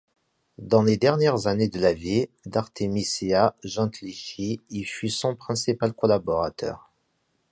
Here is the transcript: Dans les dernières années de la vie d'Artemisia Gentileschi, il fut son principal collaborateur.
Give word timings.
Dans 0.57 0.81
les 0.81 0.97
dernières 0.97 1.45
années 1.45 1.69
de 1.69 1.79
la 1.79 1.93
vie 1.93 2.27
d'Artemisia 2.47 3.55
Gentileschi, 3.63 4.59
il 4.71 4.85
fut 4.85 5.09
son 5.09 5.35
principal 5.35 5.93
collaborateur. 5.93 6.89